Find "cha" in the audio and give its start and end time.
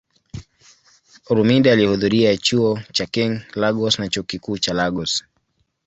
2.93-3.05, 4.57-4.73